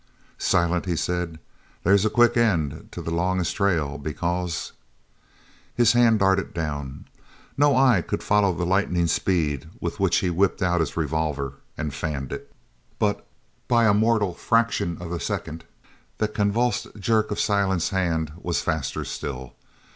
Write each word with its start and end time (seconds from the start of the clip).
"Silent," 0.39 0.87
he 0.87 0.95
said, 0.95 1.37
"there's 1.83 2.03
a 2.05 2.09
quick 2.09 2.35
end 2.35 2.87
to 2.91 3.03
the 3.03 3.13
longest 3.13 3.55
trail, 3.57 3.99
because" 3.99 4.71
His 5.75 5.91
hand 5.93 6.17
darted 6.17 6.55
down. 6.55 7.05
No 7.55 7.75
eye 7.77 8.01
could 8.01 8.23
follow 8.23 8.51
the 8.51 8.65
lightning 8.65 9.05
speed 9.05 9.69
with 9.79 9.99
which 9.99 10.17
he 10.17 10.31
whipped 10.31 10.63
out 10.63 10.79
his 10.79 10.97
revolver 10.97 11.53
and 11.77 11.93
fanned 11.93 12.33
it, 12.33 12.51
but 12.97 13.27
by 13.67 13.85
a 13.85 13.93
mortal 13.93 14.33
fraction 14.33 14.97
of 14.99 15.11
a 15.11 15.19
second 15.19 15.65
the 16.17 16.27
convulsive 16.27 16.99
jerk 16.99 17.29
of 17.29 17.39
Silent's 17.39 17.89
hand 17.89 18.31
was 18.41 18.59
faster 18.63 19.05
still. 19.05 19.53